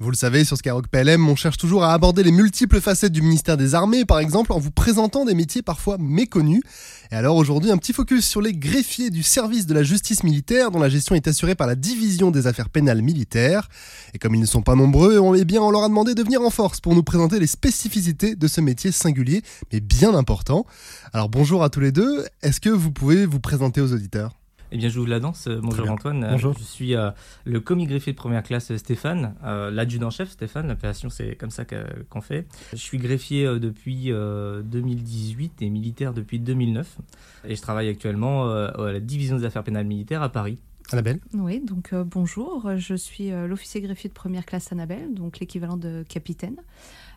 [0.00, 3.20] Vous le savez, sur Skyrock PLM, on cherche toujours à aborder les multiples facettes du
[3.20, 6.62] ministère des Armées, par exemple, en vous présentant des métiers parfois méconnus.
[7.10, 10.70] Et alors aujourd'hui, un petit focus sur les greffiers du service de la justice militaire,
[10.70, 13.68] dont la gestion est assurée par la division des affaires pénales militaires.
[14.14, 16.22] Et comme ils ne sont pas nombreux, on, eh bien, on leur a demandé de
[16.22, 19.42] venir en force pour nous présenter les spécificités de ce métier singulier,
[19.72, 20.64] mais bien important.
[21.12, 22.24] Alors bonjour à tous les deux.
[22.42, 24.37] Est-ce que vous pouvez vous présenter aux auditeurs?
[24.70, 25.48] Eh bien, j'ouvre la danse.
[25.48, 26.26] Bonjour Antoine.
[26.30, 26.54] Bonjour.
[26.58, 27.10] Je suis euh,
[27.44, 32.20] le commis greffier de première classe Stéphane, euh, l'adjudant-chef Stéphane, l'appellation c'est comme ça qu'on
[32.20, 32.46] fait.
[32.72, 36.98] Je suis greffier euh, depuis 2018 et militaire depuis 2009.
[37.46, 40.58] Et je travaille actuellement à la division des affaires pénales militaires à Paris.
[40.90, 42.76] Annabelle Oui, donc bonjour.
[42.76, 46.56] Je suis l'officier greffier de première classe Annabelle, donc l'équivalent de capitaine.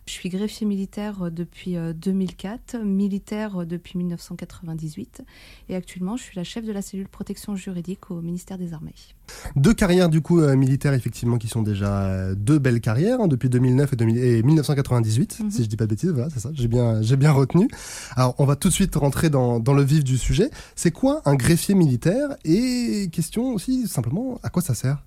[0.08, 5.22] Je suis greffier militaire euh, depuis 2004, euh, militaire euh, depuis 1998
[5.70, 8.96] et actuellement je suis la chef de la cellule protection juridique au ministère des Armées.
[9.55, 13.94] Deux carrières du coup militaires effectivement qui sont déjà deux belles carrières hein, depuis 2009
[13.94, 15.52] et, 1998 mhm.
[15.52, 17.68] si je dis pas de bêtises, voilà c'est ça, j'ai bien, j'ai bien retenu.
[18.15, 20.49] Alors on va tout de suite rentrer dans, dans le vif du sujet.
[20.76, 22.36] C'est quoi un greffier militaire?
[22.43, 25.04] Et question aussi simplement à quoi ça sert?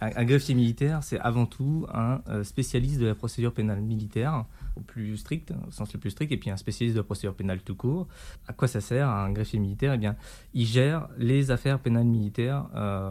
[0.00, 4.44] Un, greffier militaire, c'est avant tout un euh, spécialiste de la procédure pénale militaire,
[4.76, 7.34] au plus strict, au sens le plus strict, et puis un spécialiste de la procédure
[7.34, 8.06] pénale tout court.
[8.46, 9.94] À quoi ça sert un greffier militaire?
[9.94, 10.16] Eh bien,
[10.52, 13.10] il gère les affaires pénales militaires, euh,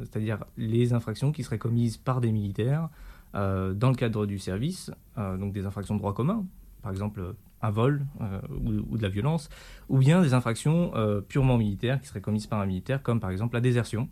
[0.00, 2.88] c'est-à-dire les infractions qui seraient commises par des militaires
[3.34, 6.44] euh, dans le cadre du service, donc des infractions de droit commun,
[6.82, 8.04] par exemple un vol
[8.50, 9.48] ou, ou, de la violence,
[9.88, 10.92] ou bien des infractions
[11.26, 14.08] purement militaires qui seraient commises par un militaire, comme par exemple la désertion.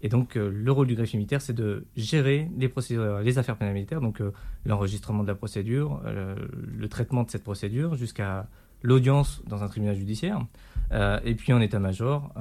[0.00, 3.56] Et donc, euh, le rôle du greffier militaire, c'est de gérer les, procédures, les affaires
[3.56, 4.32] pénales militaires, donc euh,
[4.64, 8.46] l'enregistrement de la procédure, euh, le traitement de cette procédure, jusqu'à
[8.82, 10.46] l'audience dans un tribunal judiciaire.
[11.24, 12.32] et puis en état-major,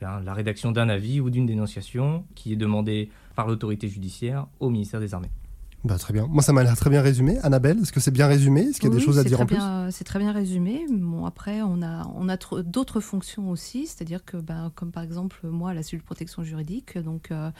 [0.00, 4.68] ben, la rédaction d'un avis ou d'une dénonciation qui est demandée par l'autorité judiciaire au
[4.68, 5.30] ministère des Armées.
[5.86, 6.26] Bah, très bien.
[6.26, 7.38] Moi, ça m'a l'air très bien résumé.
[7.44, 8.62] Annabelle, est-ce que c'est bien résumé?
[8.62, 9.56] Est-ce qu'il y a des choses à dire en plus?
[9.90, 10.84] C'est très bien résumé.
[10.90, 15.46] Bon, après, on a, on a d'autres fonctions aussi, c'est-à-dire que, bah, comme par exemple,
[15.46, 17.30] moi, la cellule de protection juridique, donc.
[17.30, 17.50] Euh,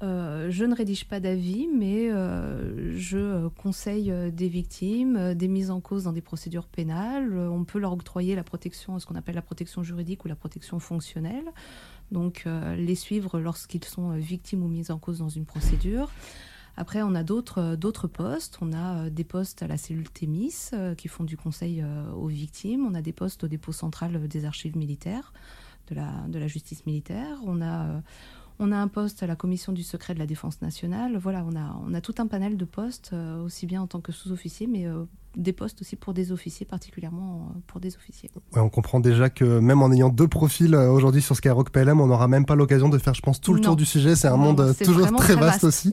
[0.00, 5.80] euh, je ne rédige pas d'avis, mais euh, je conseille des victimes, des mises en
[5.80, 7.36] cause dans des procédures pénales.
[7.36, 10.78] On peut leur octroyer la protection, ce qu'on appelle la protection juridique ou la protection
[10.78, 11.46] fonctionnelle.
[12.12, 12.44] Donc,
[12.76, 16.12] les suivre lorsqu'ils sont victimes ou mises en cause dans une procédure.
[16.80, 18.58] Après, on a d'autres euh, d'autres postes.
[18.60, 21.84] On a euh, des postes à la cellule Thémis euh, qui font du conseil
[22.14, 22.86] aux victimes.
[22.86, 25.32] On a des postes au dépôt central des archives militaires,
[25.88, 27.38] de la, de la justice militaire.
[27.44, 28.00] On a
[28.60, 31.16] on a un poste à la commission du secret de la défense nationale.
[31.16, 34.10] Voilà, on a, on a tout un panel de postes, aussi bien en tant que
[34.10, 34.84] sous-officier, mais
[35.38, 38.28] des postes aussi pour des officiers, particulièrement euh, pour des officiers.
[38.56, 42.08] on comprend déjà que même en ayant deux profils euh, aujourd'hui sur Skyrock PLM, on
[42.08, 44.16] n'aura même pas l'occasion de faire, je pense, tout le tour du sujet.
[44.16, 45.92] C'est un monde euh, toujours très vaste, aussi.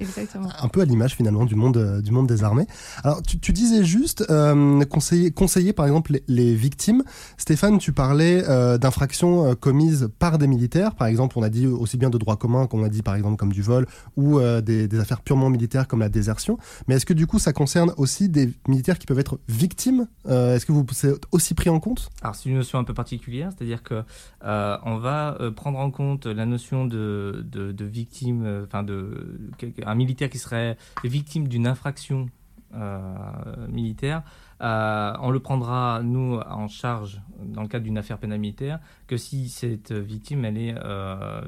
[0.61, 2.65] Un peu à l'image finalement du monde, du monde des armées.
[3.03, 4.25] Alors tu, disais juste
[4.89, 7.03] conseiller, conseiller par exemple les, victimes.
[7.37, 8.41] Stéphane, tu parlais
[8.77, 10.95] d'infractions commises par des militaires.
[10.95, 13.37] Par exemple, on a dit aussi bien de droit commun qu'on a dit par exemple
[13.37, 13.85] comme du vol
[14.17, 16.57] ou des, des affaires purement militaires comme la désertion.
[16.87, 20.55] Mais est-ce que du coup ça concerne aussi des militaires qui peuvent être victime euh,
[20.55, 22.09] Est-ce que vous c'est aussi pris en compte?
[22.21, 24.03] Alors c'est une notion un peu particulière, c'est-à-dire que
[24.43, 29.49] euh, on va euh, prendre en compte la notion de, de, victime, enfin de
[29.85, 32.27] un militaire qui serait victime d'une infraction
[33.69, 34.23] militaire.
[34.59, 39.47] on le prendra, nous, en charge dans le cadre d'une affaire pénale militaire que si
[39.47, 40.75] cette victime, elle est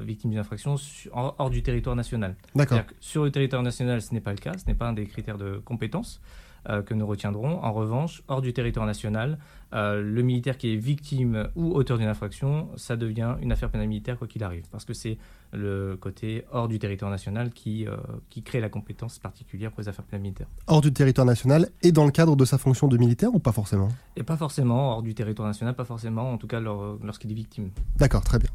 [0.02, 0.76] victime d'une infraction
[1.12, 2.34] hors, du territoire national.
[2.54, 2.80] D'accord.
[3.00, 5.36] Sur le territoire national, ce n'est pas le cas, ce n'est pas un des critères
[5.36, 6.22] de compétence.
[6.68, 7.62] Euh, que nous retiendrons.
[7.62, 9.38] En revanche, hors du territoire national,
[9.74, 13.88] euh, le militaire qui est victime ou auteur d'une infraction, ça devient une affaire pénale
[13.88, 15.18] militaire quoi qu'il arrive, parce que c'est
[15.52, 17.96] le côté hors du territoire national qui, euh,
[18.28, 20.46] qui crée la compétence particulière pour les affaires pénales militaires.
[20.66, 23.52] Hors du territoire national et dans le cadre de sa fonction de militaire ou pas
[23.52, 23.88] forcément?
[24.16, 27.70] Et pas forcément, hors du territoire national, pas forcément, en tout cas lorsqu'il est victime.
[27.96, 28.50] D'accord, très bien.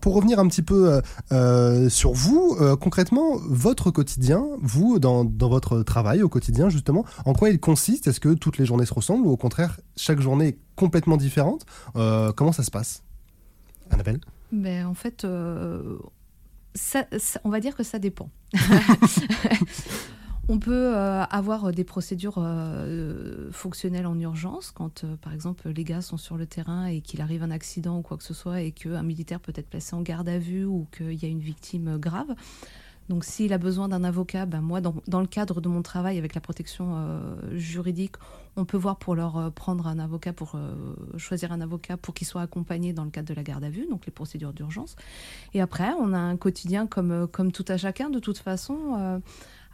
[0.00, 1.00] Pour revenir un petit peu
[1.32, 7.32] euh, sur vous, concrètement, votre quotidien, vous, dans, dans, votre travail au quotidien, justement, en
[7.32, 8.06] quoi il consiste?
[8.06, 11.64] Est-ce que toutes les journées se ressemblent ou au contraire, chaque journée est complètement différente
[11.94, 13.02] Comment ça se passe
[13.90, 14.20] Annabelle?
[14.52, 15.98] Ben, En fait, on
[17.50, 18.30] va dire que ça dépend.
[20.48, 25.84] on peut euh, avoir des procédures euh, fonctionnelles en urgence quand, euh, par exemple, les
[25.84, 28.60] gars sont sur le terrain et qu'il arrive un accident ou quoi que ce soit
[28.60, 31.40] et qu'un militaire peut être placé en garde à vue ou qu'il y a une
[31.40, 32.34] victime grave.
[33.08, 36.34] Donc s'il a besoin d'un avocat, ben moi, dans, le cadre de mon travail avec
[36.34, 38.16] la protection euh, juridique,
[38.56, 40.74] on peut voir pour leur euh, prendre un avocat, pour euh,
[41.16, 43.86] choisir un avocat pour qu'il soit accompagné dans le cadre de la garde à vue,
[43.88, 44.96] donc les procédures d'urgence.
[45.54, 49.20] Et après, on a un quotidien comme, comme tout à chacun, de toute façon.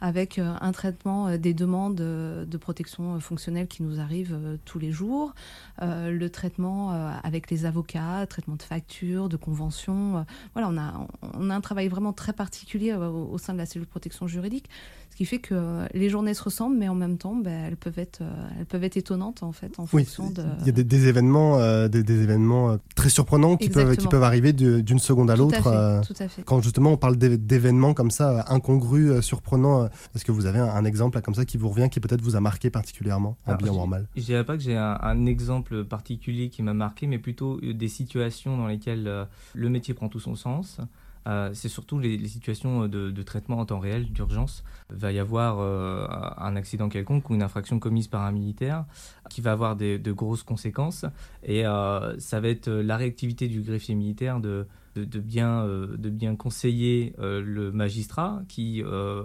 [0.01, 4.79] Avec euh, un traitement euh, des demandes euh, de protection fonctionnelle qui nous arrivent tous
[4.79, 5.33] les jours,
[5.81, 6.91] le traitement
[7.23, 10.25] avec les avocats, traitement de factures, de conventions.
[10.53, 13.85] Voilà, on a, on a un travail vraiment très particulier au, sein de la cellule
[13.85, 14.69] de protection juridique.
[15.13, 17.99] Ce qui fait que les journées se ressemblent, mais en même temps, ben, elles, peuvent
[17.99, 18.23] être,
[18.57, 20.43] elles peuvent être étonnantes en fait, en fonction de.
[20.61, 24.97] Il y a des, événements, des, événements très surprenants qui peuvent, qui peuvent arriver d'une
[24.97, 26.01] seconde à l'autre.
[26.07, 26.41] Tout, à fait.
[26.41, 31.21] Quand justement on parle d'événements comme ça, incongrus, surprenants, est-ce que vous avez un, exemple
[31.21, 33.85] comme ça qui vous revient, qui peut-être vous a marqué particulièrement, en bien ou en
[33.85, 34.07] mal?
[34.15, 37.87] Je dirais pas que j'ai un, exemple particulier qui m'a marqué, mais plutôt euh, des
[37.87, 40.79] situations dans lesquelles euh, le métier prend tout son sens.
[41.27, 44.63] Euh, c'est surtout les, situations de, traitement en temps réel, d'urgence.
[44.91, 48.85] Il va y avoir un accident quelconque ou une infraction commise par un militaire
[49.29, 51.05] qui va avoir de grosses conséquences.
[51.43, 56.35] Et ça va être la réactivité du greffier militaire de, de, bien, euh, de bien
[56.35, 59.23] conseiller euh, le magistrat qui, euh,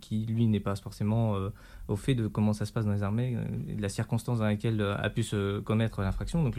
[0.00, 1.36] qui lui, n'est pas forcément
[1.88, 3.36] au fait de comment ça se passe dans les armées,
[3.68, 6.42] de la circonstance dans laquelle a pu se commettre l'infraction.
[6.42, 6.56] Donc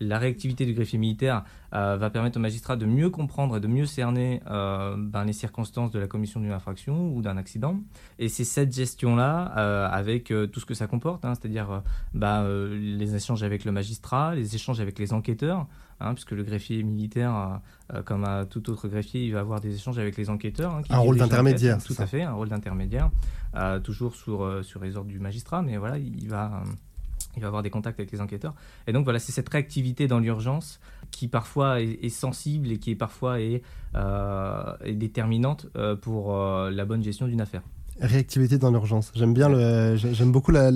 [0.00, 3.86] la réactivité du greffier militaire va permettre au magistrat de mieux comprendre et de mieux
[3.86, 7.80] cerner ben, les circonstances de la commission d'une infraction ou d'un accident.
[8.18, 9.44] Et c'est cette gestion-là,
[9.86, 11.82] avec tout ce que ça comporte, hein, c'est-à-dire
[12.12, 15.66] ben, les échanges avec le magistrat, les échanges avec les enquêteurs,
[15.98, 17.60] Hein, puisque le greffier militaire,
[17.92, 20.74] euh, comme à tout autre greffier, il va avoir des échanges avec les enquêteurs.
[20.74, 21.82] Hein, un rôle d'intermédiaire.
[21.82, 23.10] Tout à fait, un rôle d'intermédiaire,
[23.54, 26.62] euh, toujours sur, euh, sur les ordres du magistrat, mais voilà, il va,
[27.34, 28.54] il va avoir des contacts avec les enquêteurs.
[28.86, 32.96] Et donc voilà, c'est cette réactivité dans l'urgence qui parfois est, sensible et qui est
[32.96, 33.62] parfois est,
[33.94, 35.68] est déterminante
[36.02, 37.62] pour la bonne gestion d'une affaire.
[37.98, 39.10] Réactivité dans l'urgence.
[39.14, 40.70] J'aime bien le, j'aime beaucoup la,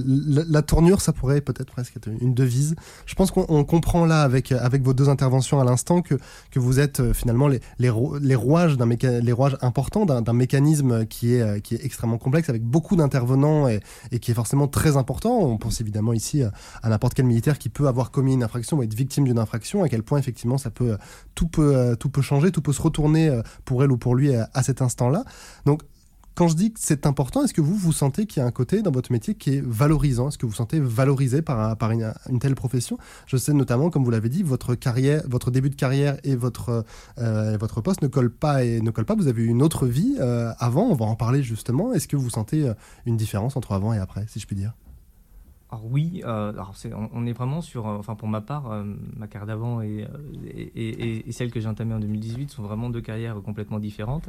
[0.62, 1.02] tournure.
[1.02, 2.76] Ça pourrait peut-être presque être une devise.
[3.04, 6.14] Je pense qu'on comprend là avec avec vos deux interventions à l'instant que
[6.50, 7.90] que vous êtes euh, finalement les les,
[8.34, 12.62] rouages d'un les rouages importants d'un mécanisme qui est euh, qui est extrêmement complexe avec
[12.62, 13.80] beaucoup d'intervenants et,
[14.18, 15.40] qui est forcément très important.
[15.40, 16.42] On pense évidemment ici
[16.82, 19.82] à n'importe quel militaire qui peut avoir commis une infraction ou être victime d'une infraction.
[19.82, 20.96] À quel point effectivement ça peut
[21.34, 23.30] tout peut tout peut changer, tout peut se retourner
[23.66, 25.24] pour elle ou pour lui à cet instant-là.
[25.66, 25.82] Donc
[26.40, 28.50] quand je dis que c'est important, est-ce que vous vous sentez qu'il y a un
[28.50, 30.28] côté dans votre métier qui est valorisant?
[30.28, 32.96] Est-ce que vous vous sentez valorisé par, une, telle profession?
[33.26, 36.86] Je sais notamment, comme vous l'avez dit, votre carrière, votre début de carrière et votre,
[37.18, 39.14] euh, poste ne collent pas et ne pas.
[39.14, 40.84] Vous avez eu une autre vie euh, avant.
[40.84, 41.92] On va en parler justement.
[41.92, 42.72] Est-ce que vous sentez euh,
[43.04, 44.72] une différence entre avant et après, si je puis dire?
[45.70, 46.74] Alors oui, euh, alors
[47.12, 48.82] on, est vraiment sur, euh, enfin pour ma part, euh,
[49.16, 50.06] ma carrière d'avant et,
[50.74, 54.28] et, celle que j'ai entamée en 2018 sont vraiment deux carrières complètement différentes.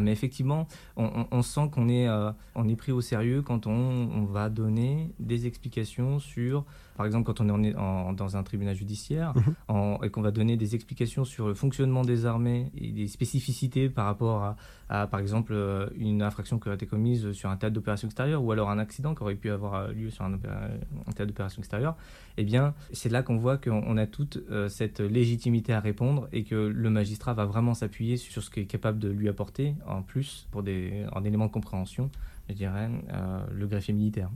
[0.00, 2.08] mais effectivement, on, sent qu'on est,
[2.54, 6.64] on est pris au sérieux quand on, va donner des explications sur,
[6.96, 9.34] par exemple quand on est dans un tribunal judiciaire
[9.68, 9.98] mhm.
[10.02, 14.06] et qu'on va donner des explications sur le fonctionnement des armées et des spécificités par
[14.06, 14.56] rapport à,
[14.88, 15.54] à par exemple
[15.96, 19.14] une infraction qui a été commise sur un théâtre d'opération extérieure ou alors un accident
[19.14, 20.75] qui aurait pu avoir lieu sur un opération
[21.06, 21.96] en termes d'opération extérieure,
[22.36, 26.44] eh bien, c'est là qu'on voit qu'on a toute euh, cette légitimité à répondre et
[26.44, 30.02] que le magistrat va vraiment s'appuyer sur ce qui est capable de lui apporter, en
[30.02, 32.10] plus, pour des, en élément de compréhension,
[32.48, 34.30] je dirais, euh, le greffier militaire.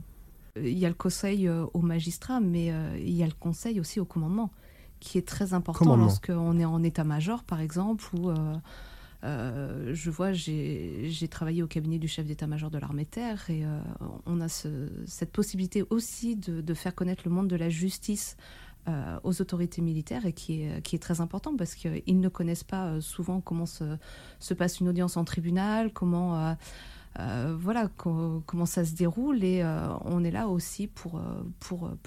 [0.55, 3.99] Il y a le conseil euh, au magistrat, mais il y a le conseil aussi
[3.99, 4.51] au commandement,
[4.99, 8.31] qui est très important lorsqu'on est en état-major, par exemple, ou
[9.23, 13.79] euh, je vois, j'ai travaillé au cabinet du chef d'état-major de l'armée terre et euh,
[14.25, 18.37] on a cette possibilité aussi de, faire connaître le monde de la justice
[18.87, 23.41] euh, aux autorités militaires et qui est, très important parce qu'ils ne connaissent pas souvent
[23.41, 23.83] comment se,
[24.39, 26.55] se, passe une audience en tribunal, comment
[27.15, 29.63] voilà comment ça se déroule et
[30.05, 31.21] on est là aussi pour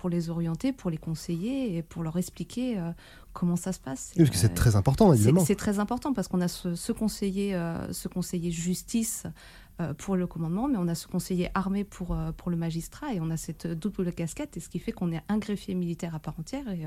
[0.09, 2.81] les orienter, pour les conseiller et pour leur expliquer
[3.35, 4.13] comment ça se passe.
[4.17, 5.45] parce que c'est très important, évidemment.
[5.45, 7.59] C'est très important parce qu'on a ce, conseiller,
[7.93, 9.25] ce conseiller justice
[9.99, 13.31] pour le commandement, mais on a ce conseiller armé pour, pour le magistrat et on
[13.31, 16.35] a cette double casquette, et ce qui fait qu'on est un greffier militaire à part
[16.39, 16.69] entière.
[16.71, 16.87] Et,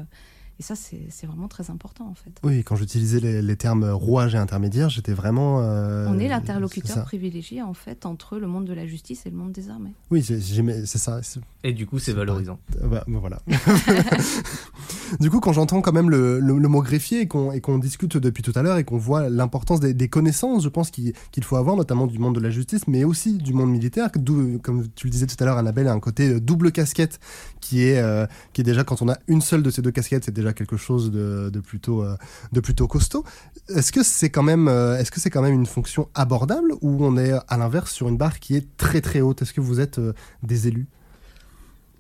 [0.60, 2.32] et ça, c'est vraiment très important en fait.
[2.42, 5.62] Oui, quand j'utilisais les, termes rouage et intermédiaire, j'étais vraiment.
[5.62, 9.38] Euh, On est l'interlocuteur privilégié en fait entre le monde de la justice et le
[9.38, 9.94] monde des armées.
[10.10, 11.22] Oui, c'est ça.
[11.64, 12.60] Et du coup, c'est valorisant.
[12.82, 13.40] Bah, bah, voilà.
[15.20, 18.62] du coup, quand j'entends quand même le, mot greffier et qu'on discute depuis tout à
[18.62, 22.36] l'heure et qu'on voit l'importance des, connaissances, je pense qu'il faut avoir, notamment du monde
[22.36, 25.58] de la justice, mais aussi du monde militaire, comme tu le disais tout à l'heure,
[25.58, 27.20] Annabelle, a un côté euh, double casquette
[27.68, 30.24] qui est, euh, qui est déjà, quand on a une seule de ces deux casquettes,
[30.24, 32.16] c'est déjà quelque chose de, plutôt, euh,
[32.54, 33.26] de plutôt costaud.
[33.70, 37.04] Est-ce que c'est quand même, euh, est-ce que c'est quand même une fonction abordable ou
[37.04, 39.42] on est à l'inverse sur une barre qui est très très haute?
[39.42, 40.00] Est-ce que vous êtes
[40.44, 40.88] des élus?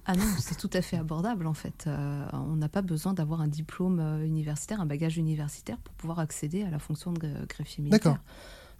[0.09, 1.87] Ah non, c'est tout à fait abordable en fait.
[2.33, 6.69] on n'a pas besoin d'avoir un diplôme universitaire, un bagage universitaire pour pouvoir accéder à
[6.69, 8.21] la fonction de greffier militaire.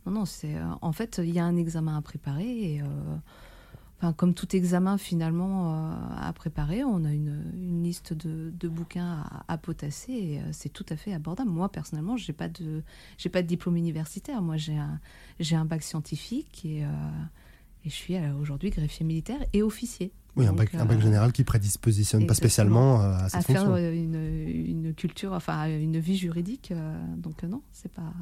[0.06, 2.82] Non, non, c'est en fait il y a un examen à préparer et
[4.00, 10.12] Enfin, comme tout examen finalement à préparer, on a une, liste de, bouquins à, potasser
[10.12, 11.50] et c'est tout à fait abordable.
[11.50, 12.84] Moi personnellement, j'ai pas de
[13.18, 14.42] j'ai pas de diplôme universitaire.
[14.44, 15.00] Moi, j'ai un
[15.40, 20.12] j'ai un bac scientifique et, et je suis aujourd'hui greffier militaire et officier.
[20.38, 23.92] Oui, un, bac, euh, général qui prédispositionne pas spécialement euh, à cette à faire euh,
[23.92, 26.72] une, culture, enfin une vie juridique.
[27.18, 28.14] donc non, c'est pas.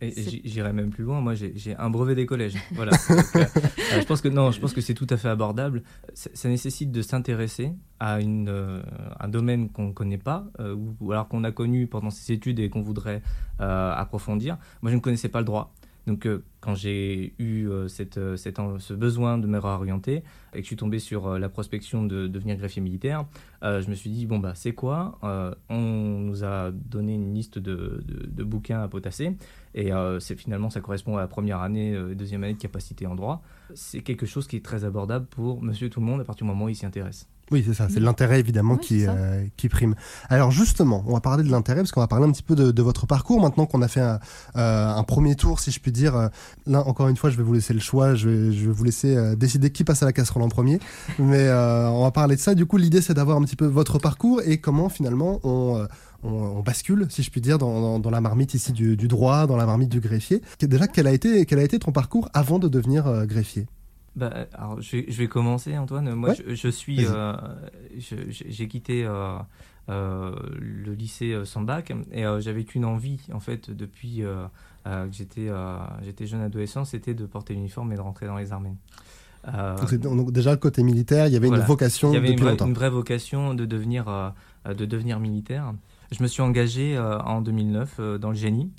[0.00, 0.12] Et
[0.44, 1.20] j'irais même plus loin.
[1.20, 2.54] Moi, j'ai un brevet des collèges.
[2.74, 2.92] Voilà.
[2.96, 5.82] je pense que non, je pense que c'est tout à fait abordable.
[6.14, 8.82] Ça, nécessite de s'intéresser à une,
[9.18, 12.68] un domaine qu'on ne connaît pas, ou, alors qu'on a connu pendant ses études et
[12.68, 13.22] qu'on voudrait
[13.58, 14.58] approfondir.
[14.82, 15.72] Moi, je ne connaissais pas le droit.
[16.06, 20.66] Donc, euh, quand j'ai eu euh, euh, ce besoin de me réorienter et que je
[20.66, 23.26] suis tombé sur la prospection de, devenir greffier militaire,
[23.62, 25.18] je me suis dit bon, bah, c'est quoi
[25.70, 29.36] On nous a donné une liste de, de, bouquins à potasser
[29.74, 29.90] et
[30.36, 33.42] finalement, ça correspond à la première année, deuxième année de capacité en droit.
[33.74, 36.52] C'est quelque chose qui est très abordable pour monsieur tout le monde à partir du
[36.52, 37.28] moment où il s'y intéresse.
[37.50, 39.94] Oui, c'est ça, c'est l'intérêt évidemment qui, euh, qui prime.
[40.30, 42.82] Alors justement, on va parler de l'intérêt parce qu'on va parler un petit peu de,
[42.82, 44.18] votre parcours maintenant qu'on a fait un,
[44.56, 46.16] euh, premier tour, si je puis dire.
[46.16, 46.28] Euh,
[46.66, 48.84] là, encore une fois, je vais vous laisser le choix, je vais, je vais vous
[48.84, 50.78] laisser décider qui passe à la casserole en premier.
[51.18, 52.54] Mais on va parler de ça.
[52.54, 55.86] Du coup, l'idée, c'est d'avoir un petit peu votre parcours et comment finalement on,
[56.22, 59.56] on, bascule, si je puis dire, dans, dans, la marmite ici du, du, droit, dans
[59.56, 60.40] la marmite du greffier.
[60.60, 63.66] Déjà, quel a été, quel a été ton parcours avant de devenir greffier?
[64.16, 66.14] Bah, alors, je, vais, commencer, Antoine.
[66.14, 67.34] Moi, je, suis, euh,
[67.98, 69.36] j'ai quitté euh,
[69.88, 75.48] euh, le lycée sans bac et j'avais qu'une envie, en fait, depuis que j'étais
[76.02, 78.76] j'étais jeune adolescent, c'était de porter l'uniforme et de rentrer dans les armées.
[79.98, 82.12] donc, déjà le côté militaire, il y avait une vocation.
[82.12, 84.32] Il y avait une, vraie, une, vraie, vocation de devenir,
[84.64, 85.74] de devenir militaire.
[86.12, 88.70] Je me suis engagé en 2009 dans le génie.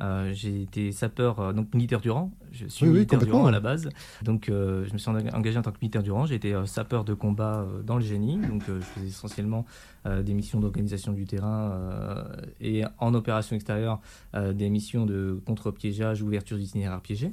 [0.00, 2.32] Euh, j'ai été sapeur, euh, donc militaire du rang.
[2.50, 3.88] Je suis militaire du rang à la base.
[4.22, 6.26] Donc, euh, je me suis engagé en tant que militaire du rang.
[6.26, 8.38] J'ai été sapeur de combat dans le génie.
[8.38, 9.64] Donc, je faisais essentiellement
[10.04, 12.26] des missions d'organisation du terrain
[12.60, 14.00] et en opération extérieure,
[14.34, 17.32] des missions de contre-piégeage, ouverture d'itinéraire piégé.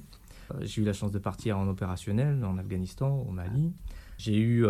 [0.62, 3.74] j'ai eu la chance de partir en opérationnel en Afghanistan, au Mali.
[4.18, 4.66] J'ai eu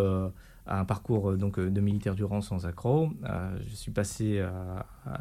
[0.68, 3.12] un parcours euh, donc euh, de militaire du rang sans accro.
[3.25, 4.44] Euh, je suis passé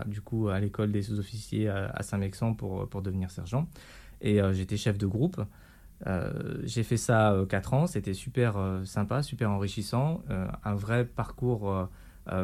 [0.06, 3.68] du coup à l'école des sous-officiers à, Saint-Mexan pour, pour devenir sergent
[4.20, 5.40] et j'étais chef de groupe.
[6.64, 10.22] j'ai fait ça 4 ans, c'était super sympa, super enrichissant,
[10.64, 11.88] un vrai parcours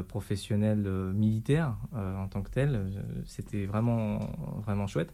[0.09, 0.79] professionnel
[1.15, 2.87] militaire en tant que tel,
[3.27, 4.21] c'était vraiment,
[4.65, 5.13] vraiment chouette.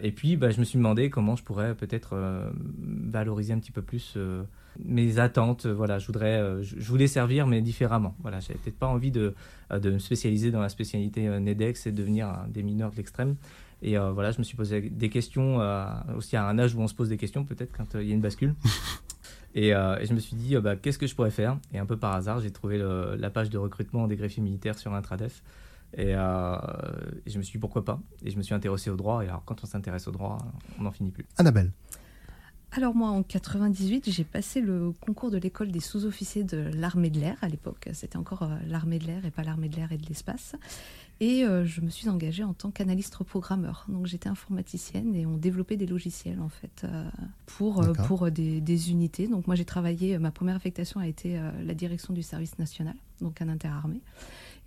[0.00, 2.16] Et puis, bah, je me suis demandé comment je pourrais peut-être
[2.80, 4.16] valoriser un petit peu plus
[4.84, 5.66] mes attentes.
[5.66, 8.14] Voilà, je voudrais, euh, je, voulais servir, mais différemment.
[8.20, 9.34] Voilà, j'avais peut-être pas envie de,
[9.72, 13.36] euh, de me spécialiser dans la spécialité euh, NEDEX et devenir des mineurs de l'extrême.
[13.80, 15.60] Et voilà, je me suis posé des questions,
[16.16, 18.14] aussi à un âge où on se pose des questions, peut-être quand il y a
[18.14, 18.56] une bascule.
[19.54, 21.58] Et, je me suis dit, bah, qu'est-ce que je pourrais faire?
[21.72, 22.76] Et un peu par hasard, j'ai trouvé
[23.16, 25.44] la page de recrutement des greffiers militaires sur Intradef.
[25.96, 28.00] Et, et, je me suis dit, pourquoi pas?
[28.24, 29.22] Et je me suis intéressé au droit.
[29.22, 30.38] Et alors, quand on s'intéresse au droit,
[30.80, 31.26] on n'en finit plus.
[31.36, 31.70] Annabelle
[32.78, 37.18] alors moi, en 98, j'ai passé le concours de l'école des sous-officiers de l'armée de
[37.18, 37.36] l'air.
[37.42, 40.06] À l'époque, c'était encore euh, l'armée de l'air et pas l'armée de l'air et de
[40.06, 40.54] l'espace.
[41.18, 43.84] Et euh, je me suis engagée en tant qu'analyste programmeur.
[43.88, 47.04] Donc j'étais informaticienne et on développait des logiciels en fait euh,
[47.46, 49.26] pour, pour des, unités.
[49.26, 53.42] Donc moi j'ai travaillé, ma première affectation a été la direction du service national, donc
[53.42, 54.02] un interarmée.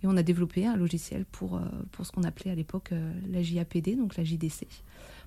[0.02, 1.58] Et on a développé un logiciel pour,
[1.92, 2.92] pour ce qu'on appelait à l'époque
[3.30, 4.66] la JAPD, donc la JDC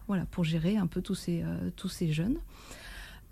[0.07, 2.37] voilà, pour gérer un peu tous ces, euh, tous ces jeunes.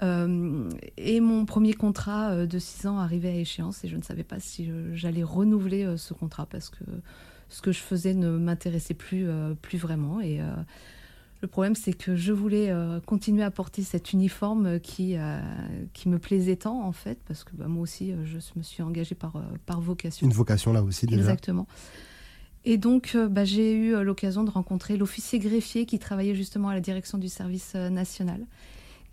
[0.01, 4.01] Euh, et mon premier contrat euh, de 6 ans arrivait à échéance et je ne
[4.01, 6.83] savais pas si j'allais renouveler ce contrat parce que
[7.49, 9.27] ce que je faisais ne m'intéressait plus,
[9.61, 10.19] plus vraiment.
[10.19, 10.39] Et
[11.41, 12.73] le problème, c'est que je voulais
[13.05, 15.15] continuer à porter cet uniforme qui,
[15.93, 19.13] qui me plaisait tant, en fait, parce que bah, moi aussi, je me suis engagée
[19.13, 19.33] par,
[19.67, 20.25] par vocation.
[20.25, 21.21] Une vocation là aussi, déjà.
[21.21, 21.67] Exactement.
[22.65, 26.69] Et donc, euh, bah, j'ai eu euh, l'occasion de rencontrer l'officier greffier qui travaillait justement
[26.69, 28.45] à la direction du service euh, national,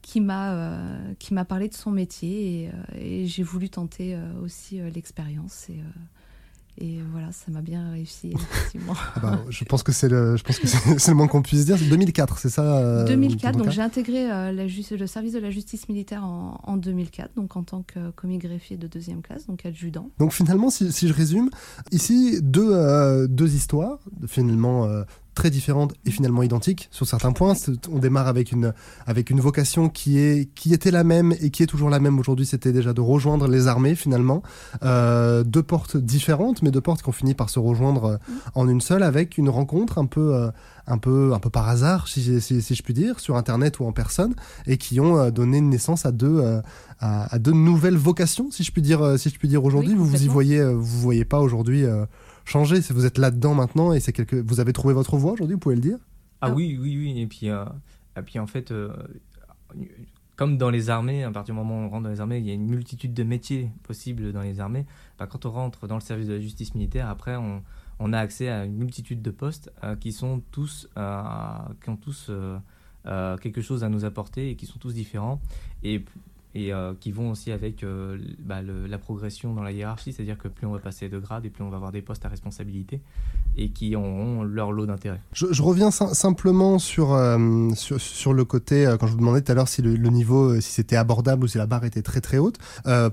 [0.02, 5.68] qui m'a qui m'a parlé de son métier et, j'ai voulu tenter aussi l'expérience.
[6.80, 8.94] Et voilà, ça m'a bien réussi, effectivement.
[9.16, 11.66] Ah bah, je pense que c'est le, je pense que c'est le moins qu'on puisse
[11.66, 11.78] dire.
[11.78, 16.24] C'est 2004, c'est ça 2004, donc j'ai intégré la le service de la justice militaire
[16.24, 20.10] en, en, 2004, donc en tant que commis greffier de deuxième classe, donc adjudant.
[20.18, 21.50] Donc finalement, si, si je résume,
[21.92, 24.88] ici, deux, deux histoires, finalement
[25.40, 27.54] très différentes et finalement identiques sur certains points.
[27.90, 28.74] On démarre avec une,
[29.06, 32.18] avec une vocation qui, est, qui était la même et qui est toujours la même
[32.18, 32.44] aujourd'hui.
[32.44, 34.42] C'était déjà de rejoindre les armées finalement.
[34.82, 38.16] Euh, deux portes différentes, mais deux portes qui ont fini par se rejoindre euh,
[38.54, 40.50] en une seule avec une rencontre un peu, euh,
[40.86, 43.92] un peu, un peu par hasard, si, si, je puis dire, sur Internet ou en
[43.92, 44.34] personne,
[44.66, 46.60] et qui ont donné naissance à deux,
[47.00, 49.94] à, deux nouvelles vocations, si je puis dire, si je puis dire aujourd'hui.
[49.94, 51.86] vous vous y voyez, vous voyez pas aujourd'hui
[52.50, 52.80] changer.
[52.90, 54.36] Vous êtes là-dedans maintenant et c'est quelque...
[54.36, 55.98] vous avez trouvé votre voie aujourd'hui, vous pouvez le dire?
[56.40, 57.20] Ah oui, oui, oui.
[57.20, 57.64] Et puis, euh,
[58.16, 58.92] et puis en fait, euh,
[60.36, 62.46] comme dans les armées, à partir du moment où on rentre dans les armées, il
[62.46, 64.86] y a une multitude de métiers possibles dans les armées.
[65.18, 68.48] Bah, quand on rentre dans le service de la justice militaire, après, on, a accès
[68.48, 72.30] à une multitude de postes euh, qui sont tous, qui ont tous
[73.04, 75.40] quelque chose à nous apporter et qui sont tous différents.
[76.54, 80.48] Et euh, qui vont aussi avec euh, bah, la progression dans la hiérarchie, c'est-à-dire que
[80.48, 83.00] plus on va passer de grade et plus on va avoir des postes à responsabilité
[83.56, 85.20] et qui auront leur lot d'intérêt.
[85.32, 89.54] Je, reviens simplement sur, euh, sur, sur, le côté, quand je vous demandais tout à
[89.54, 92.58] l'heure si le, niveau, si c'était abordable ou si la barre était très très haute.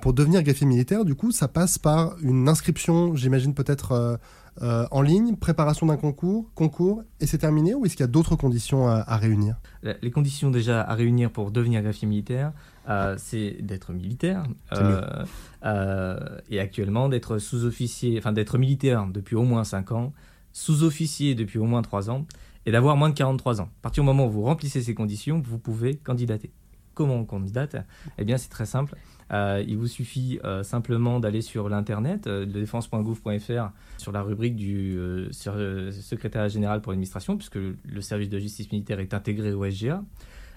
[0.01, 4.19] pour devenir greffier militaire, du coup, ça passe par une inscription, j'imagine peut-être
[4.61, 8.11] euh, en ligne, préparation d'un concours, concours, et c'est terminé ou est-ce qu'il y a
[8.11, 9.55] d'autres conditions à, réunir?
[10.01, 12.53] Les conditions déjà à réunir pour devenir greffier militaire,
[12.89, 19.63] euh, c'est d'être militaire euh, et actuellement d'être sous-officier, enfin d'être militaire depuis au moins
[19.63, 20.13] 5 ans,
[20.53, 22.25] sous-officier depuis au moins 3 ans
[22.65, 23.69] et d'avoir moins de 43 ans.
[23.79, 26.51] À partir du moment où vous remplissez ces conditions, vous pouvez candidater.
[26.93, 27.75] Comment on candidate?
[28.17, 28.95] Eh bien, c'est très simple.
[29.31, 34.97] Euh, il vous suffit euh, simplement d'aller sur l'internet, euh, défense.gouv.fr, sur la rubrique du
[35.31, 40.03] secrétaire général pour l'administration, puisque le service de justice militaire est intégré au SGA.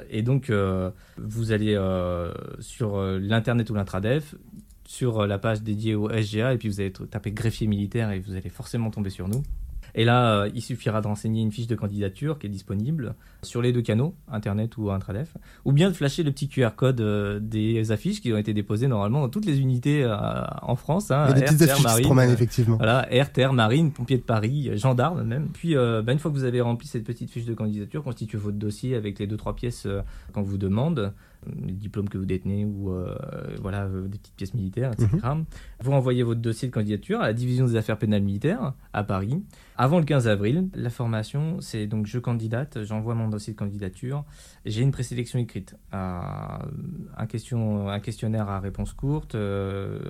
[0.08, 0.50] Et donc,
[1.18, 1.78] vous allez
[2.60, 4.34] sur l'internet ou l'intradef,
[4.86, 8.34] sur la page dédiée au SGA, et puis vous allez taper greffier militaire et vous
[8.34, 9.42] allez forcément tomber sur nous.
[9.94, 13.62] Et là, euh, il suffira de renseigner une fiche de candidature qui est disponible sur
[13.62, 17.38] les deux canaux, Internet ou Intradef, ou bien de flasher le petit QR code euh,
[17.40, 20.16] des affiches qui ont été déposées normalement dans toutes les unités euh,
[20.62, 21.10] en France.
[21.10, 22.76] Hein, des petites affiches marine, promènent, effectivement.
[22.76, 25.48] Voilà, air, terre, marine, pompiers de Paris, gendarmes même.
[25.52, 28.58] Puis, bah, une fois que vous avez rempli cette petite fiche de candidature, constituez votre
[28.58, 29.86] dossier avec les deux trois pièces
[30.32, 31.12] qu'on vous demande
[31.46, 33.16] les diplômes que vous détenez ou euh,
[33.60, 35.08] voilà, euh, des petites pièces militaires, etc.
[35.22, 35.44] Mhm.
[35.80, 39.42] Vous envoyez votre dossier de candidature à la division des affaires pénales militaires à Paris
[39.76, 40.68] avant le 15 avril.
[40.74, 44.24] La formation, c'est donc je candidate, j'envoie mon dossier de candidature,
[44.66, 46.60] j'ai une présélection écrite, un,
[47.28, 50.00] question, un questionnaire à réponse courte, euh,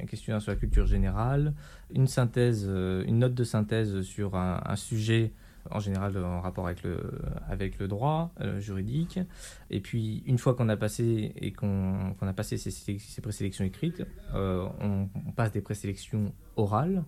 [0.00, 1.54] un questionnaire sur la culture générale,
[1.92, 5.32] une synthèse, une note de synthèse sur un, un sujet
[5.70, 9.20] en général en rapport avec le, droit euh, juridique.
[9.70, 14.04] Et puis, une fois qu'on a passé et qu'on a passé ces, ces présélections écrites,
[14.34, 17.04] euh, on, passe des présélections orales.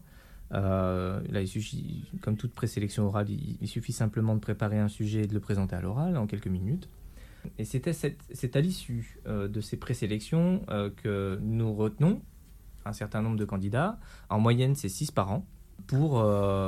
[0.53, 5.23] Euh, là, il suffit, comme toute présélection orale, il, suffit simplement de préparer un sujet
[5.23, 6.89] et de le présenter à l'oral en quelques minutes.
[7.59, 10.65] Et c'est à l'issue de ces présélections
[11.03, 12.23] que nous retenons
[12.85, 13.99] un certain nombre de candidats.
[14.29, 15.47] En moyenne, c'est 6 par an
[15.89, 16.25] pour,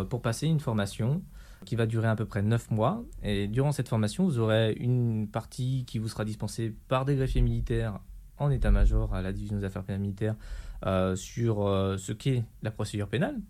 [0.09, 1.23] pour passer une formation
[1.65, 3.05] qui va durer à peu près 9 mois.
[3.23, 7.43] Et durant cette formation, vous aurez une partie qui vous sera dispensée par des greffiers
[7.43, 8.01] militaires
[8.39, 10.37] en état-major à la division des affaires pénales militaires
[10.87, 13.41] euh, sur euh, ce qu'est la procédure pénale.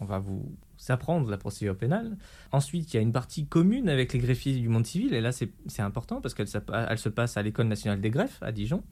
[0.00, 0.56] On va vous
[0.88, 2.16] apprendre la procédure pénale.
[2.50, 5.30] Ensuite, il y a une partie commune avec les greffiers du monde civil, et là
[5.30, 6.48] c'est important parce qu'elle
[6.88, 8.82] elle se passe à l'École nationale des greffes à Dijon,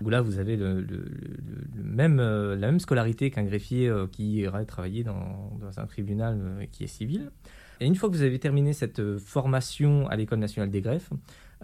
[0.00, 0.86] où là vous avez le,
[1.74, 6.84] même, euh, la même scolarité qu'un greffier qui irait travailler dans, dans un tribunal qui
[6.84, 7.32] est civil.
[7.82, 11.10] Et une fois que vous avez terminé cette euh, formation à l'École nationale des greffes,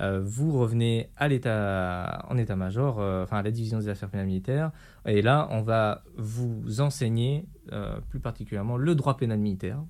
[0.01, 4.27] euh, vous revenez à l'état, en état-major, euh, enfin à la division des affaires pénales
[4.27, 4.73] militaires,
[5.07, 7.47] et là, on va vous enseigner
[8.09, 9.81] plus particulièrement le droit pénal militaire.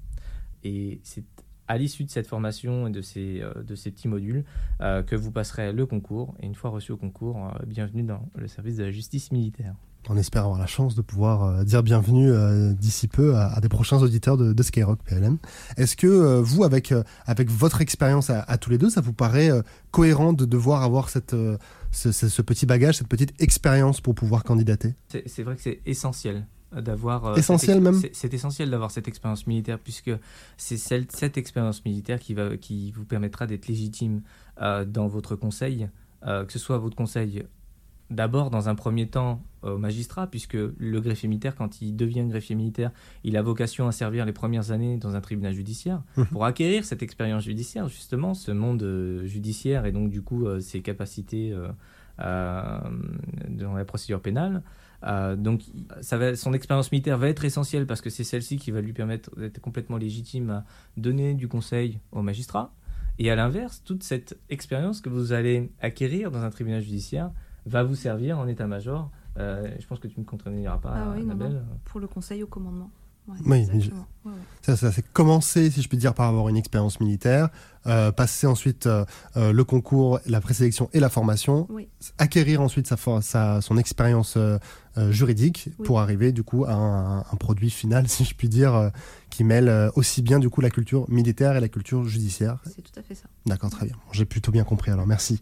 [0.64, 1.24] Et c'est
[1.66, 4.44] à l'issue de cette formation et de ces, de ces petits modules
[4.80, 6.34] que vous passerez le concours.
[6.40, 9.74] Et une fois reçu au concours, bienvenue dans le service de la justice militaire.
[10.10, 13.68] On espère avoir la chance de pouvoir euh, dire bienvenue euh, d'ici peu à, des
[13.68, 15.36] prochains auditeurs de, Skyrock PLM.
[15.76, 16.94] Est-ce que euh, vous, avec,
[17.26, 19.50] avec votre expérience à, tous les deux, ça vous paraît
[19.90, 21.36] cohérent de devoir avoir cette,
[21.92, 24.94] ce, petit bagage, cette petite expérience pour pouvoir candidater?
[25.26, 27.98] C'est vrai que c'est essentiel d'avoir essentiel même?
[28.12, 30.10] c'est essentiel d'avoir cette expérience militaire puisque
[30.58, 34.20] c'est cette expérience militaire qui va qui vous permettra d'être légitime
[34.60, 35.88] dans votre conseil
[36.22, 37.44] que ce soit votre conseil
[38.10, 42.54] d'abord, dans un premier temps, au magistrat, puisque le greffier militaire, quand il devient greffier
[42.54, 42.92] militaire,
[43.24, 46.02] il a vocation à servir les premières années dans un tribunal judiciaire.
[46.16, 46.24] Mmh.
[46.26, 50.60] Pour acquérir cette expérience judiciaire, justement, ce monde euh, judiciaire et donc, du coup, euh,
[50.60, 52.80] ses capacités euh,
[53.48, 54.62] dans la procédure pénale,
[55.36, 55.62] donc
[56.00, 58.92] ça va, son expérience militaire va être essentielle parce que c'est celle-ci qui va lui
[58.92, 60.64] permettre d'être complètement légitime à
[60.96, 62.74] donner du conseil aux magistrats.
[63.20, 67.30] Et à l'inverse, toute cette expérience que vous allez acquérir dans un tribunal judiciaire
[67.68, 69.11] va vous servir en état-major.
[69.37, 71.62] je pense que tu ne contrediras pas, ah Annabelle.
[71.85, 72.90] Pour le conseil au commandement.
[73.46, 73.66] oui,
[74.62, 77.50] ça, ça s'est commencé, si je puis dire, par avoir une expérience militaire,
[77.86, 79.04] euh, passer ensuite euh,
[79.36, 81.68] euh, le concours, la présélection et la formation,
[82.18, 84.36] acquérir ensuite sa, sa son expérience
[85.10, 88.90] juridique pour arriver du coup à un, un, produit final, si je puis dire,
[89.30, 92.58] qui mêle aussi bien du coup la culture militaire et la culture judiciaire.
[92.64, 93.26] C'est tout à fait ça.
[93.46, 93.94] D'accord, très bien.
[94.10, 95.40] J'ai plutôt bien compris alors, merci.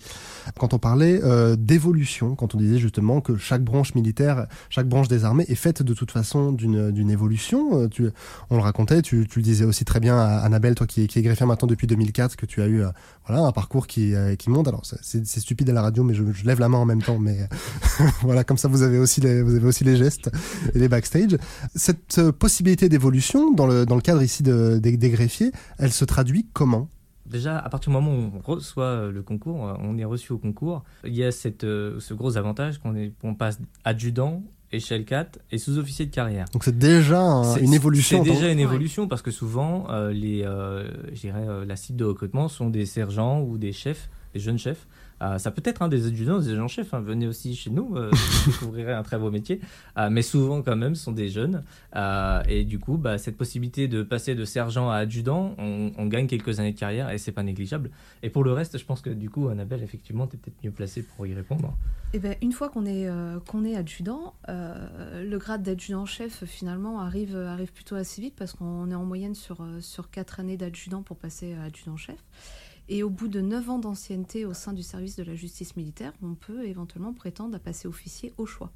[0.58, 1.22] Quand on parlait
[1.56, 5.82] d'évolution, quand on disait justement que chaque branche militaire, chaque branche des armées est faite
[5.82, 8.10] de toute façon d'une évolution, tu,
[8.50, 11.18] on le racontait, tu, tu, le disais aussi très bien à Annabelle, toi qui, qui
[11.18, 12.82] est greffier maintenant depuis 2004, que tu as eu
[13.26, 14.66] voilà, un parcours qui, qui monte.
[14.66, 17.48] Alors c'est stupide à la radio, mais je, lève la main en même temps, mais
[18.22, 20.30] voilà, comme ça vous avez aussi les, vous avez aussi les gestes
[20.74, 21.36] et les backstage.
[21.74, 26.46] Cette possibilité d'évolution dans le dans le cadre ici de, des, greffiers, elle se traduit
[26.52, 26.88] comment?
[27.26, 30.32] Déjà, à partir du moment où on reçoit euh, le concours, euh, on est reçu
[30.32, 35.04] au concours, il y a cette, euh, ce gros avantage qu'on on passe adjudant, échelle
[35.04, 36.46] 4 et sous-officier de carrière.
[36.52, 38.24] Donc c'est déjà une évolution.
[38.24, 43.40] C'est déjà une évolution parce que souvent, les, la cible de recrutement sont des sergents
[43.40, 44.86] ou des chefs, des jeunes chefs
[45.22, 46.92] euh, ça peut être un des adjudants, des agents-chefs.
[46.94, 47.00] Hein.
[47.00, 49.60] venez aussi chez nous, euh, vous découvrirez un très beau métier.
[49.96, 51.62] Euh, mais souvent, quand même, ce sont des jeunes.
[52.48, 56.60] et du coup, bah, cette possibilité de passer de sergent à adjudant, on, gagne quelques
[56.60, 57.90] années de carrière et c'est pas négligeable.
[58.22, 60.70] Et pour le reste, je pense que du coup, Annabelle, effectivement, tu es peut-être mieux
[60.70, 61.76] placée pour y répondre.
[62.12, 63.08] Eh ben, une fois qu'on est,
[63.48, 68.94] qu'on est adjudant, le grade d'adjudant-chef, finalement, arrive, arrive plutôt assez vite parce qu'on est
[68.94, 72.16] en moyenne sur, sur 4 années d'adjudant pour passer à adjudant-chef.
[72.88, 76.12] Et au bout de 9 ans d'ancienneté au sein du service de la justice militaire,
[76.22, 78.70] on peut éventuellement prétendre à passer officier au choix.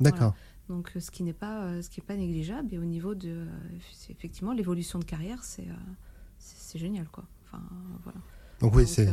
[0.00, 0.34] D'accord.
[0.68, 2.72] Donc, euh, ce qui n'est pas, euh, ce qui est pas négligeable.
[2.72, 3.46] Et au niveau de, euh,
[4.10, 5.66] effectivement, l'évolution de carrière, c'est,
[6.38, 7.24] c'est génial, quoi.
[7.46, 7.62] Enfin,
[8.04, 8.18] voilà.
[8.60, 9.06] Donc oui, c'est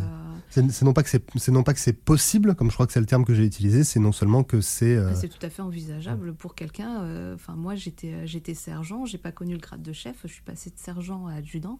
[0.83, 3.07] non pas que c'est non pas que c'est possible, comme je crois que c'est le
[3.07, 4.95] terme que j'ai utilisé, c'est non seulement que c'est.
[5.15, 7.33] C'est tout à fait envisageable pour quelqu'un.
[7.33, 10.69] Enfin moi j'étais j'étais sergent, j'ai pas connu le grade de chef, je suis passé
[10.69, 11.79] de sergent à adjudant.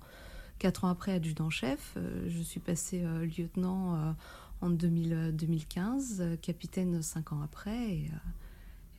[0.59, 1.93] Quatre ans après, adjudant-chef.
[1.95, 4.11] Euh, je suis passé euh, lieutenant euh,
[4.61, 7.91] en 2015, capitaine cinq ans après.
[7.91, 8.11] Et,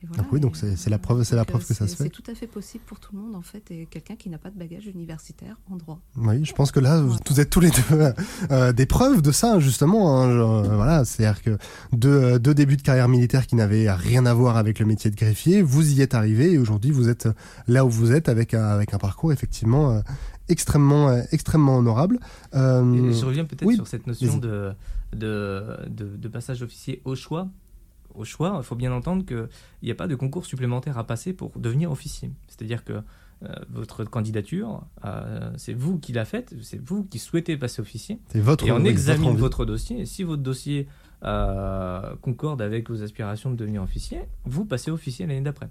[0.07, 2.05] voilà, oui, donc c'est la preuve, c'est la preuve que ça se fait.
[2.05, 4.39] C'est tout à fait possible pour tout le monde en fait, et quelqu'un qui n'a
[4.39, 5.99] pas de bagage universitaire en droit.
[6.17, 10.19] Oui, je pense que là, vous êtes tous les deux des preuves de ça justement.
[10.19, 11.55] Hein, voilà, c'est-à-dire que
[11.93, 15.15] deux, deux, débuts de carrière militaire qui n'avaient rien à voir avec le métier de
[15.15, 17.29] greffier, vous y êtes arrivé et aujourd'hui vous êtes
[17.67, 20.01] là où vous êtes avec un, avec un parcours effectivement euh,
[20.51, 22.19] extrêmement honorable.
[22.53, 24.73] Euh, je reviens peut-être sur cette notion de,
[25.13, 27.47] de, de, passage officier au choix
[28.13, 29.47] au choix, il faut bien entendre qu'il
[29.83, 32.29] n'y a pas de concours supplémentaire à passer pour devenir officier.
[32.49, 34.83] C'est-à-dire que euh, votre candidature,
[35.55, 38.19] c'est vous qui la faites, c'est vous qui souhaitez passer officier.
[38.35, 40.89] Votre, et on examine votre, dossier, et si votre dossier
[41.21, 45.69] concorde avec vos aspirations de devenir officier, vous passez officier l'année d'après.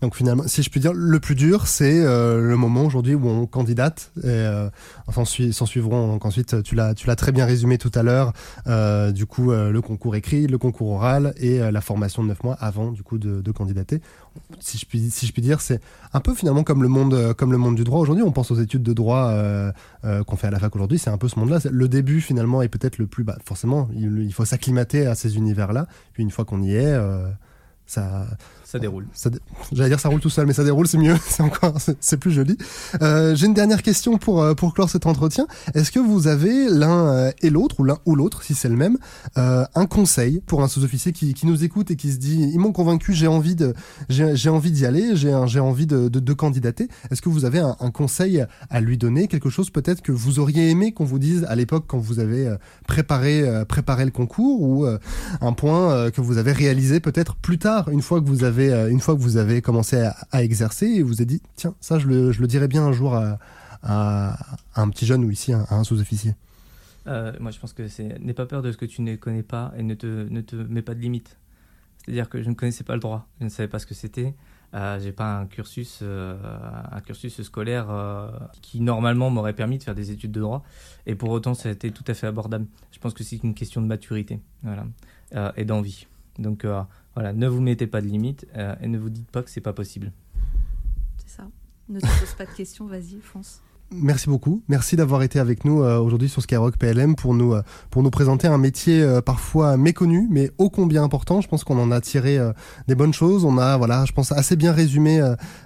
[0.00, 3.28] Donc finalement, si je puis dire, le plus dur, c'est euh, le moment aujourd'hui où
[3.28, 4.12] on candidate.
[4.24, 4.70] Euh,
[5.06, 8.32] enfin, s'en suivront ensuite, tu l'as, tu l'as très bien résumé tout à l'heure.
[8.66, 12.54] Euh, du coup, le concours écrit, le concours oral et la formation de neuf mois
[12.54, 14.00] avant du coup de, candidater.
[14.60, 15.80] Si je puis, si je puis dire, c'est
[16.12, 18.22] un peu finalement comme le monde, comme le monde du droit aujourd'hui.
[18.22, 19.34] On pense aux études de droit
[20.02, 20.98] qu'on fait à la fac aujourd'hui.
[20.98, 21.58] C'est un peu ce monde-là.
[21.70, 23.24] Le début finalement est peut-être le plus.
[23.24, 25.86] Bah, forcément, il faut s'acclimater à ces univers-là.
[26.14, 26.96] Puis une fois qu'on y est
[27.90, 28.26] ça
[28.70, 29.08] ça déroule.
[29.72, 31.16] J'allais dire ça roule tout seul, mais ça déroule, c'est mieux.
[31.28, 32.56] C'est encore, c'est plus joli.
[33.02, 35.46] Euh, J'ai une dernière question pour euh, pour clore cet entretien.
[35.74, 38.76] Est-ce que vous avez l'un euh, et l'autre ou l'un ou l'autre, si c'est le
[38.76, 38.98] même,
[39.36, 42.72] un conseil pour un sous-officier qui, qui nous écoute et qui se dit, ils m'ont
[42.72, 43.74] convaincu, j'ai envie de,
[44.08, 46.88] j'ai envie d'y aller, j'ai j'ai envie de, de, candidater.
[47.10, 50.38] Est-ce que vous avez un, un, conseil à lui donner, quelque chose peut-être que vous
[50.38, 52.54] auriez aimé qu'on vous dise à l'époque quand vous avez
[52.86, 54.86] préparé préparé le concours ou
[55.40, 58.90] un point que vous avez réalisé peut-être plus tard, une fois que vous avez euh,
[58.90, 59.96] une fois que vous avez commencé
[60.30, 63.38] à, exercer, vous avez dit, tiens, ça, je le, je dirais bien un jour à,
[63.82, 66.34] un petit jeune ou ici à, un sous-officier
[67.06, 69.42] euh, Moi, je pense que c'est n'aie pas peur de ce que tu ne connais
[69.42, 71.38] pas et ne te, mets pas de limites.
[71.98, 74.34] C'est-à-dire que je ne connaissais pas le droit, je ne savais pas ce que c'était.
[74.72, 76.36] Euh, j'ai pas un cursus, euh,
[77.42, 77.88] scolaire
[78.62, 80.62] qui normalement m'aurait permis de faire des études de droit,
[81.06, 82.66] et pour autant ça a été tout à fait abordable.
[82.92, 84.40] Je pense que c'est une question de maturité,
[85.56, 86.06] et d'envie.
[86.40, 86.66] Donc
[87.14, 88.46] voilà, ne vous mettez pas de limites
[88.80, 90.12] et ne vous dites pas que c'est pas possible.
[91.18, 91.48] C'est ça.
[91.88, 93.62] Ne te pose pas de questions, vas-y, fonce.
[93.92, 94.62] Merci beaucoup.
[94.68, 98.10] Merci d'avoir été avec nous euh, aujourd'hui sur Skyrock PLM pour nous, euh, pour nous
[98.10, 101.40] présenter un métier euh, parfois méconnu, mais ô combien important.
[101.40, 102.38] Je pense qu'on en a tiré
[102.86, 103.44] des bonnes choses.
[103.44, 105.20] On a, voilà, je pense, assez bien résumé,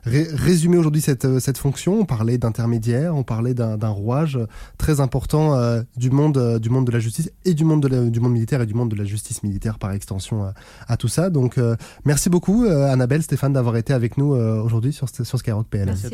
[0.05, 2.01] résumé aujourd'hui cette, cette fonction.
[2.01, 4.39] On parlait d'intermédiaire, on parlait d'un rouage
[4.79, 5.59] très important
[5.97, 8.67] du, monde, du monde de la justice et du monde, de du monde militaire et
[8.67, 10.53] du monde de la justice militaire par extension
[10.89, 11.31] à tout ça.
[11.31, 11.59] Donc,
[12.05, 15.87] merci beaucoup, Annabelle, Stéphane, d'avoir été avec nous aujourd'hui sur, sur Skyrock PLM.
[15.87, 16.11] Merci